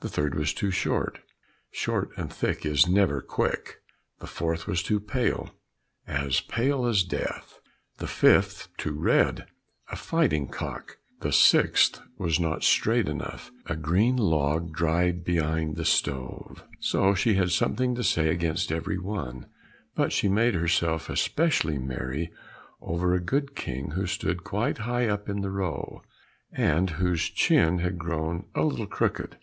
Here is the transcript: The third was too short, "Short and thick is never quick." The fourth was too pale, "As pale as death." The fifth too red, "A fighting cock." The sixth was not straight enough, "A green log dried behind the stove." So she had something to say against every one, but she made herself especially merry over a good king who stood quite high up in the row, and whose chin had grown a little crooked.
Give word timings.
The 0.00 0.08
third 0.08 0.34
was 0.34 0.52
too 0.52 0.72
short, 0.72 1.20
"Short 1.70 2.10
and 2.16 2.28
thick 2.28 2.66
is 2.66 2.88
never 2.88 3.20
quick." 3.22 3.82
The 4.18 4.26
fourth 4.26 4.66
was 4.66 4.82
too 4.82 4.98
pale, 4.98 5.50
"As 6.08 6.40
pale 6.40 6.86
as 6.86 7.04
death." 7.04 7.60
The 7.98 8.08
fifth 8.08 8.66
too 8.76 8.94
red, 8.98 9.46
"A 9.92 9.94
fighting 9.94 10.48
cock." 10.48 10.98
The 11.20 11.30
sixth 11.32 12.00
was 12.18 12.40
not 12.40 12.64
straight 12.64 13.08
enough, 13.08 13.52
"A 13.66 13.76
green 13.76 14.16
log 14.16 14.74
dried 14.74 15.22
behind 15.22 15.76
the 15.76 15.84
stove." 15.84 16.64
So 16.80 17.14
she 17.14 17.34
had 17.34 17.52
something 17.52 17.94
to 17.94 18.02
say 18.02 18.28
against 18.28 18.72
every 18.72 18.98
one, 18.98 19.46
but 19.94 20.10
she 20.12 20.26
made 20.26 20.56
herself 20.56 21.08
especially 21.08 21.78
merry 21.78 22.32
over 22.80 23.14
a 23.14 23.20
good 23.20 23.54
king 23.54 23.92
who 23.92 24.06
stood 24.08 24.42
quite 24.42 24.78
high 24.78 25.06
up 25.06 25.28
in 25.28 25.42
the 25.42 25.50
row, 25.52 26.02
and 26.50 26.90
whose 26.98 27.30
chin 27.30 27.78
had 27.78 27.98
grown 28.00 28.48
a 28.56 28.64
little 28.64 28.88
crooked. 28.88 29.36